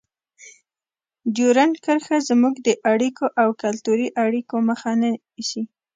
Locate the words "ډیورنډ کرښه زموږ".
1.35-2.55